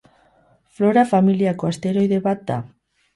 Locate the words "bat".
2.29-2.43